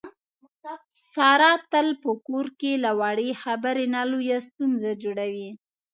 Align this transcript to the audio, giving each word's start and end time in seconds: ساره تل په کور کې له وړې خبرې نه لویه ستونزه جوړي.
ساره 1.11 1.51
تل 1.71 1.87
په 2.03 2.11
کور 2.27 2.47
کې 2.59 2.71
له 2.83 2.91
وړې 2.99 3.29
خبرې 3.43 3.85
نه 3.95 4.01
لویه 4.11 4.37
ستونزه 4.47 4.91
جوړي. 5.03 5.47